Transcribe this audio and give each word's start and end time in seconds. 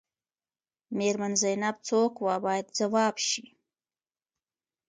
میرمن 0.97 1.33
زینب 1.41 1.77
څوک 1.87 2.13
وه 2.25 2.35
باید 2.45 2.67
ځواب 2.77 3.15
شي. 3.27 3.43